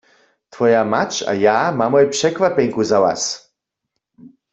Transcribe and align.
Twoja 0.53 0.83
mać 0.93 1.11
a 1.31 1.33
ja 1.45 1.57
mamoj 1.79 2.05
překwapjenku 2.15 2.81
za 2.89 2.97
was. 3.05 3.23